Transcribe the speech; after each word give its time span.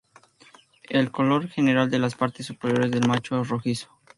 El 0.89 1.11
color 1.11 1.47
general 1.47 1.91
de 1.91 1.99
las 1.99 2.15
partes 2.15 2.47
superiores 2.47 2.89
del 2.89 3.07
macho 3.07 3.39
es 3.39 3.47
rojizo. 3.49 3.87